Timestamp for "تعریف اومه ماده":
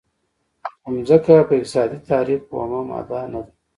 2.09-3.19